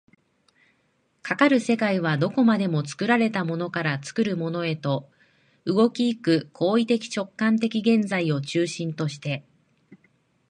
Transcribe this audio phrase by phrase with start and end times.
[1.21, 5.07] かかる世界はどこまでも作られたものから作るものへと、
[5.65, 9.45] 動き行く行為的直観的現在を中心として、